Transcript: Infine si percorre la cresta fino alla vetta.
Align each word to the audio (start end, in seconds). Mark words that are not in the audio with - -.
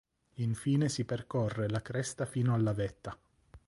Infine 0.37 0.89
si 0.89 1.05
percorre 1.05 1.69
la 1.69 1.83
cresta 1.83 2.25
fino 2.25 2.55
alla 2.55 2.73
vetta. 2.73 3.15